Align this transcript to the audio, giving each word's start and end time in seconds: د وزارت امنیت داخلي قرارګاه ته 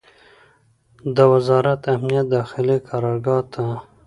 د 1.15 1.17
وزارت 1.33 1.81
امنیت 1.95 2.25
داخلي 2.37 2.77
قرارګاه 2.87 3.41
ته 3.53 3.65